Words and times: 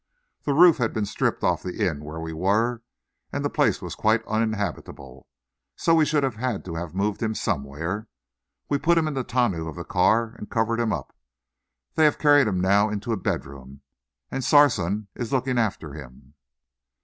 The 0.45 0.55
roof 0.55 0.77
had 0.77 0.93
been 0.93 1.05
stripped 1.05 1.43
off 1.43 1.61
the 1.61 1.85
inn 1.87 2.03
where 2.03 2.19
we 2.19 2.33
were, 2.33 2.81
and 3.31 3.45
the 3.45 3.51
place 3.51 3.83
was 3.83 3.93
quite 3.93 4.25
uninhabitable, 4.25 5.27
so 5.75 5.93
we 5.93 6.05
should 6.05 6.23
have 6.23 6.37
had 6.37 6.65
to 6.65 6.73
have 6.73 6.95
moved 6.95 7.21
him 7.21 7.35
somewhere. 7.35 8.07
We 8.67 8.79
put 8.79 8.97
him 8.97 9.07
in 9.07 9.13
the 9.13 9.23
tonneau 9.23 9.67
of 9.67 9.75
the 9.75 9.83
car 9.85 10.33
and 10.39 10.49
covered 10.49 10.79
him 10.79 10.91
up. 10.91 11.15
They 11.93 12.05
have 12.05 12.17
carried 12.17 12.47
him 12.47 12.59
now 12.61 12.89
into 12.89 13.13
a 13.13 13.15
bedroom, 13.15 13.81
and 14.31 14.43
Sarson 14.43 15.07
is 15.13 15.31
looking 15.31 15.59
after 15.59 15.93
him." 15.93 16.33